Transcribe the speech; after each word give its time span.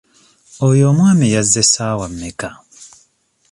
Oyo 0.67 0.83
omwami 0.91 1.25
yazze 1.33 1.63
ssaawa 1.65 2.05
mmeka? 2.11 2.49